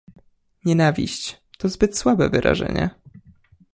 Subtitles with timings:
[0.65, 2.89] "Nienawiść, to zbyt słabe wyrażenie."